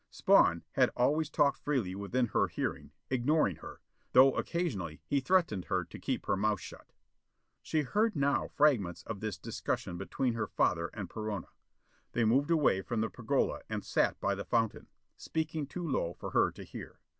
Spawn, 0.09 0.63
had 0.71 0.89
always 0.95 1.29
talked 1.29 1.59
freely 1.59 1.93
within 1.93 2.29
her 2.29 2.47
hearing, 2.47 2.91
ignoring 3.11 3.57
her, 3.57 3.81
though 4.13 4.33
occasionally 4.33 4.99
he 5.05 5.19
threatened 5.19 5.65
her 5.65 5.85
to 5.85 5.99
keep 5.99 6.25
her 6.25 6.35
mouth 6.35 6.59
shut. 6.59 6.91
She 7.61 7.83
heard 7.83 8.15
now 8.15 8.47
fragments 8.47 9.03
of 9.03 9.19
this 9.19 9.37
discussion 9.37 9.97
between 9.99 10.33
her 10.33 10.47
father 10.47 10.87
and 10.95 11.07
Perona. 11.07 11.49
They 12.13 12.25
moved 12.25 12.49
away 12.49 12.81
from 12.81 13.01
the 13.01 13.11
pergola 13.11 13.61
and 13.69 13.85
sat 13.85 14.19
by 14.19 14.33
the 14.33 14.43
fountain, 14.43 14.87
speaking 15.17 15.67
too 15.67 15.87
low 15.87 16.15
for 16.15 16.31
her 16.31 16.49
to 16.53 16.63
hear. 16.63 16.99